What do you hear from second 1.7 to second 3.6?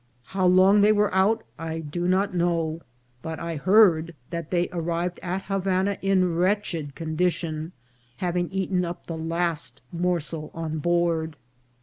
do not know, but I